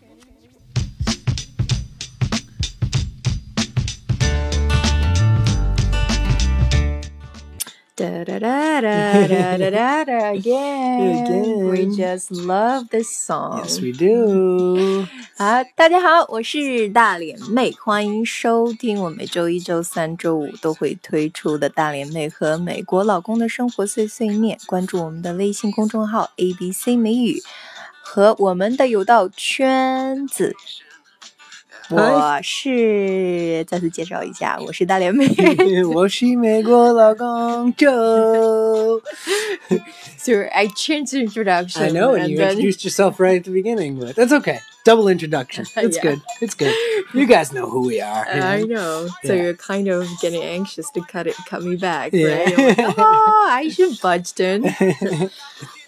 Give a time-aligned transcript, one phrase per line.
[0.00, 0.06] Da
[8.24, 11.26] da da da da da da da again.
[11.26, 11.68] Again.
[11.68, 13.62] We just love this song.
[13.62, 15.06] Yes, we do.
[15.36, 24.58] 好，大家好，我是大脸妹，欢迎收听我每周一、周三、周五都会推出的大脸妹和美国老公的生活碎碎念。
[24.66, 27.42] 关注我们的微信公众号 A B C 美语
[28.09, 30.55] 和我们的有道圈子。
[31.91, 35.27] 我是再次介绍一下，我是大脸妹。
[35.93, 38.99] 我是美国老公 Joe.
[40.17, 41.83] so I changed the introduction.
[41.83, 44.61] I know, and and you then- introduced yourself right at the beginning, but that's okay.
[44.83, 45.65] Double introduction.
[45.75, 46.01] It's Yeah.
[46.15, 46.21] good.
[46.41, 46.73] It's good.
[47.13, 48.25] You guys know who we are.
[48.35, 48.75] you I know?
[48.75, 49.07] know.
[49.23, 49.43] So Yeah.
[49.43, 52.27] you're kind of getting anxious to cut it, cut me back, Yeah.
[52.45, 52.57] right?
[52.57, 54.63] You're like, oh, I should budge in.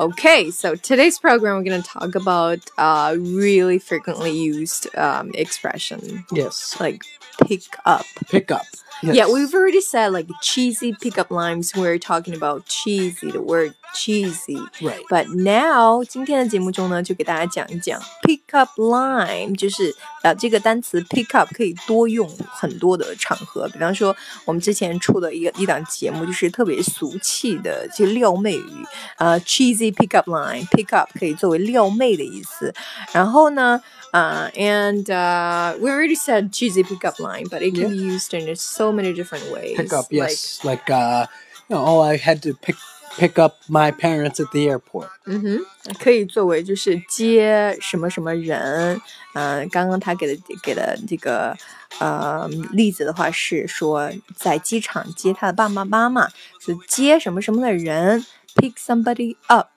[0.02, 6.26] okay, so today's program we're going to talk about uh, really frequently used um, expression
[6.32, 6.76] yes.
[6.80, 7.06] like
[7.46, 8.06] pick up.
[8.30, 8.66] Pick up.
[9.04, 9.16] Yes.
[9.16, 11.72] Yeah, we've already said like cheesy pickup lines.
[11.76, 14.58] We're talking about cheesy, the word cheesy.
[14.82, 15.04] right.
[15.08, 28.86] But now 今天的节目中呢，就给大家讲一讲 pick up line，就是呃这个单词 pick up 可以多用很多的场合，比方说我们之前出的一个一档节目，就是特别俗气的就撩妹语，
[29.18, 32.74] 呃 cheesy pick up line，pick up 可以作为撩妹的意思。
[33.12, 33.82] 然后呢，
[34.12, 38.56] 呃 and uh, we already said cheesy pick up line, but it can be used in
[38.56, 39.76] so many different ways.
[39.76, 40.06] Pick up.
[40.12, 40.60] like- Yes.
[40.64, 41.26] Like, uh,
[41.70, 42.76] you know, oh, I had to pick
[43.18, 45.10] pick up my parents at the airport.
[45.26, 49.02] 嗯哼，可以作为就是接什么什么人，
[49.34, 51.58] 嗯、刚刚他给的给的这个
[51.98, 56.28] 呃例子的话是说在机场接他的爸爸妈妈，
[56.60, 58.24] 是接什么什么的人
[58.56, 59.70] ，pick somebody up，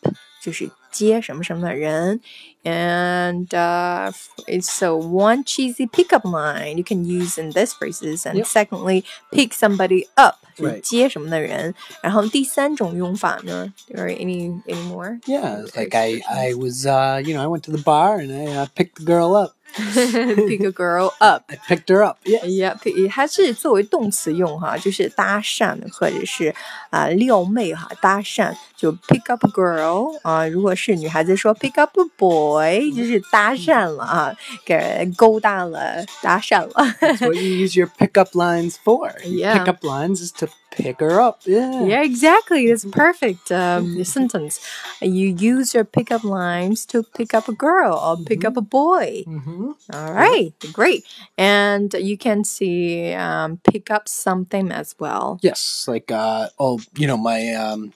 [0.43, 2.21] 就是接什么什么的人，
[2.65, 4.13] and uh,
[4.47, 8.47] it's so one cheesy pickup line you can use in this phrases, and Yep.
[8.47, 10.81] secondly pick somebody up 就是 Right.
[10.81, 15.21] 接什么的人，然后第三种用法呢，or any any more？
[15.27, 15.63] Yeah.
[15.65, 18.57] It's like I, I was, uh, you know, I went to the bar and I
[18.57, 19.53] uh, picked the girl up.
[19.76, 21.44] Pick a girl up。
[21.48, 22.18] I picked her up.
[22.24, 22.46] Yeah.
[22.46, 26.54] Yeah，它是作为动词用哈，就是搭讪或者是
[26.90, 36.95] 啊、撩妹哈，搭讪就 pick up a girl 啊、如果是女孩子说 pick up a boy，就是搭讪了啊，给人勾搭了，搭讪了。
[37.01, 39.13] That's what you use your pickup lines for.
[39.25, 39.65] Your Yeah.
[39.65, 41.41] Pickup lines is to pick her up.
[41.45, 41.85] Yeah.
[41.85, 42.69] Yeah, exactly.
[42.69, 44.61] That's a perfect um, sentence.
[45.01, 49.25] You use your pickup lines to pick up a girl or pick up a boy.
[49.27, 49.71] Mm-hmm.
[49.93, 51.05] All right, great.
[51.37, 55.39] And you can see um, pick up something as well.
[55.43, 57.93] Yes, like uh oh, you know, my um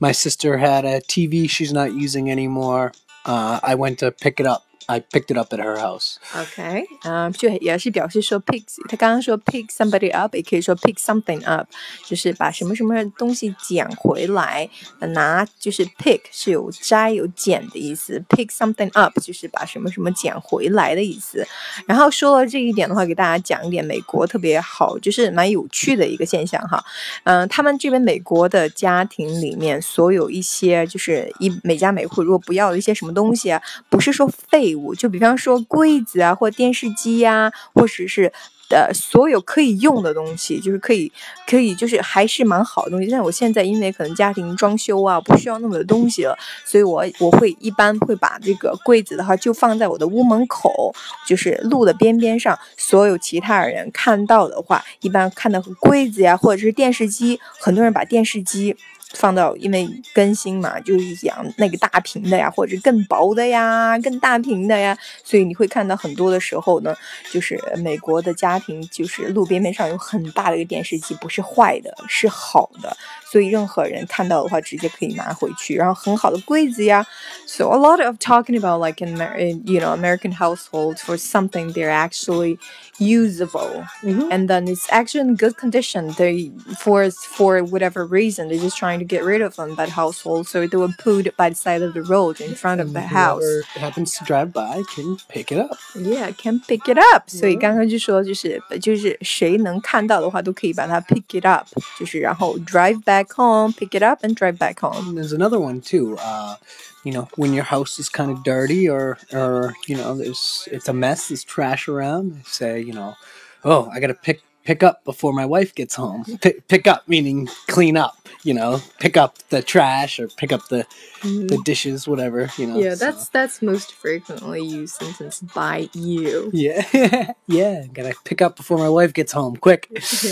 [0.00, 2.92] my sister had a TV she's not using anymore.
[3.24, 4.64] Uh I went to pick it up.
[4.89, 6.17] I picked it up at her house.
[6.35, 11.67] OK，嗯、就也是表示说 pick，他刚刚说 pick somebody up，也可以说 pick something up，
[12.05, 14.69] 就是把什么什么东西捡回来。
[14.99, 21.47] 呃拿就是 pick 是有摘有捡的意思，pick something up 就是把什么什么捡回来的意思。
[21.87, 26.83] 然后说了这一点的话，给大家讲一点美国特别好，就是蛮有趣的一个现象哈。
[27.23, 33.59] 嗯、他们这边美国的家庭里面，所有一些就是一每家每户如果不要的一些什么东西啊，
[33.89, 38.32] 不是说废物， 就比方说柜子啊，或电视机呀、或者是。
[38.72, 41.10] 呃，所有可以用的东西，就是可以，
[41.44, 43.10] 可以，就是还是蛮好的东西。
[43.10, 50.94] 但我现在因为可能家庭装修啊，不需要那么多东西了，所以我我会一般会把这个柜子的话就放在我的屋门口，
[51.26, 52.56] 就是路的边边上。
[52.76, 58.76] 所有其他人看到的话，一般看到柜子呀，或者是电视机，很多人把电视机。
[59.13, 66.93] 放到，因为更新嘛，就是讲那个大屏的呀，或者是更薄的呀，更大屏的呀，所以你会看到很多的时候呢，
[67.31, 72.97] 就是美国的家庭，就是路边边上有很大的一个电视机，不是坏的，是好的，
[73.31, 77.05] 所以任何人看到的话，直接可以拿回去，然后很好的柜子呀。
[77.47, 81.71] So a lot of talking about like in, Amer- in you know American households for something
[81.71, 82.57] they're actually
[82.97, 86.13] usable and then it's actually in good condition.
[86.15, 90.47] They for for whatever reason they're just trying to get rid of them that household,
[90.47, 93.01] so they will put it by the side of the road in front of the
[93.01, 93.43] house.
[93.43, 95.77] Whoever happens to drive by can pick it up.
[95.95, 97.27] Yeah, can pick it up.
[97.27, 101.67] 所以刚刚就说就是就是谁能看到的话都可以把它 pick it up，
[101.99, 105.09] 就是然后 drive back home, pick it up and drive back home.
[105.09, 106.17] And there's another one too.
[106.17, 106.55] Uh,
[107.03, 110.89] you know, when your house is kind of dirty or or you know, there's it's
[110.89, 112.33] a mess, there's trash around.
[112.33, 113.15] They say, you know,
[113.63, 116.23] oh, I gotta pick pick up before my wife gets home.
[116.41, 118.13] Pick, pick up meaning clean up,
[118.43, 120.85] you know, pick up the trash or pick up the
[121.23, 122.77] the dishes, whatever, you know.
[122.79, 126.51] Yeah, so- that's that's most frequently used sentence by you.
[126.53, 126.83] yeah,
[127.47, 127.85] yeah.
[127.91, 129.55] Gotta pick up before my wife gets home.
[129.55, 129.89] Quick.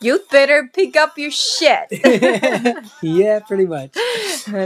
[0.00, 1.90] You better pick up your shit.
[3.02, 3.90] yeah, pretty much.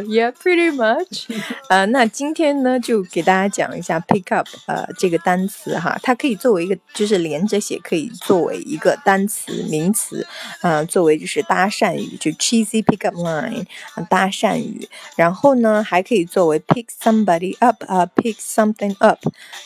[0.06, 1.26] yeah, pretty much.
[1.70, 10.25] 呃，那今天呢，就给大家讲一下 pick up 呃这个单词哈，它可以作为一个就是连着写，可以作为一个 单词名词，
[10.61, 13.65] 呃，作为就是搭讪语，就 cheesy pick up line
[14.09, 14.87] 搭讪语。
[15.15, 19.19] 然后呢，还可以作为 pick somebody up 啊、pick something up，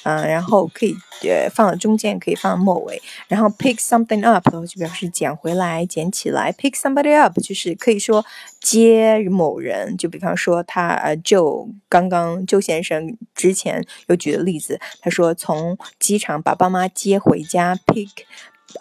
[0.04, 3.02] 嗯、然后可以呃放到中间，可以放到末尾。
[3.28, 6.52] 然后 pick something up 就表示捡回来、捡起来。
[6.54, 8.26] pick somebody up 就是可以说
[8.60, 18.10] 接某人，就比方说他呃，就刚刚周先生之前有举的例子，他说从机场把爸妈接回家，pick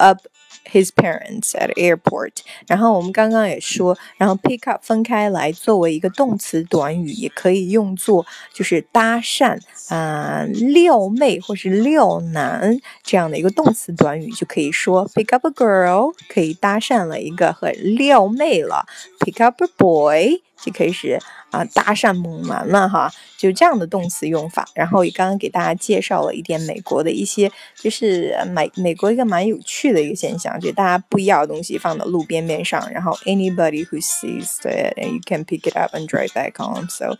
[0.00, 0.27] up。
[0.70, 2.38] His parents at airport。
[2.67, 8.25] 然后我们刚刚也说，然后 pick up 分开来作为一个动词短语，也可以用作
[8.55, 18.87] 就是搭讪啊、撩妹或是撩男这样的一个动词短语，就可以说 pick up a girl，可以搭讪了一个和撩妹了
[19.20, 21.19] ；pick up a boy 就可以是
[21.50, 24.67] 啊、搭讪猛男了哈，就这样的动词用法。
[24.75, 36.89] 然后也刚刚给大家介绍了一点美国的一些，就是美美国一个蛮有趣的一个现象，就大家不要的东西放到路边边上，然后 anybody who sees it and you can pick it up and drive back home.
[36.89, 37.15] So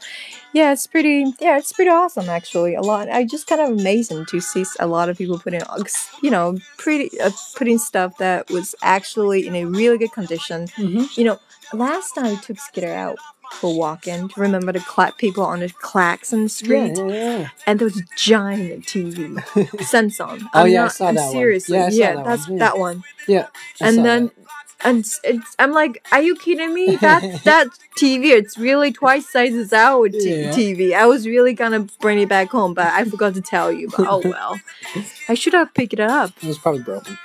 [0.54, 2.76] yeah, it's pretty yeah, it's pretty awesome actually.
[2.76, 3.08] A lot.
[3.10, 5.62] I just kind of amazing to see a lot of people putting
[6.24, 10.68] you know pretty uh, putting stuff that was actually in a really good condition.
[10.78, 11.40] You know,
[11.74, 13.18] last time I took Skitter out
[13.61, 14.31] for walking.
[14.37, 17.49] Remember to clap people on the clacks on the street, Yeah, yeah, yeah.
[17.67, 19.37] and there was a giant TV,
[19.81, 20.41] Samsung.
[20.55, 21.33] Oh, I'm yeah, I not- saw I'm that one.
[21.33, 22.65] seriously, Yeah, I saw that that's one, yeah.
[22.65, 23.03] that one.
[23.29, 23.47] Yeah.
[23.81, 24.31] I And saw then.
[24.85, 26.97] And it's, it's, I'm like, are you kidding me?
[26.97, 30.51] That that TV, it's really twice sizes our t- Yeah.
[30.51, 30.93] TV.
[30.93, 33.89] I was really gonna bring it back home, but I forgot to tell you.
[33.97, 34.59] But oh well,
[35.29, 36.35] I should have picked it up.
[36.35, 36.43] that.
[36.45, 37.17] it was probably broken.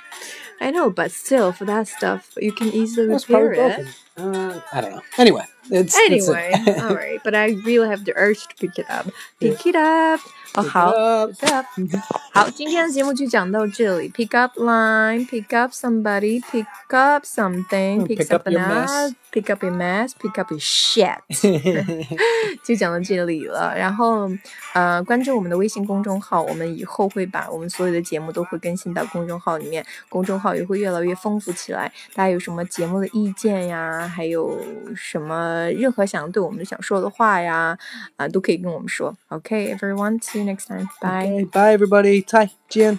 [0.60, 3.76] I know, but still, for that stuff, you can easily It was repair probably it.
[3.76, 3.92] broken.
[4.17, 5.01] Uh, I don't know.
[5.17, 6.11] Anyway, it's that's it.
[6.11, 9.07] Anyway, all right, but I really have the urge to pick it up.
[9.39, 10.19] Pick it up.
[10.53, 11.65] 哦， Pick 好 it up.
[11.75, 12.21] ，pick it up。
[12.31, 14.07] 好，今天的节目就讲到这里。
[14.09, 18.91] Pick up line, pick up somebody, pick up something, Mm, pick pick up something your mess.
[18.91, 21.17] up, pick up your mess, pick up your shit，
[22.63, 23.73] 就讲到这里了。
[23.75, 24.29] 然后，
[24.73, 31.91] 呃，关注我们的微信公众号，我们以后会把我们所有的节目都会更新到公众号里面，公众号也会越来越丰富起来。
[32.13, 34.01] 大家有什么节目的意见呀？
[34.08, 34.58] 还有
[34.96, 37.78] 什么任何想对我们想说的话呀？
[38.16, 39.16] 啊，都可以跟我们说。
[39.28, 40.88] OK, everyone, see you next time。
[41.00, 42.98] Bye，bye，everybody，再见